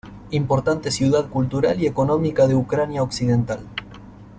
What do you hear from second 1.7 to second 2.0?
y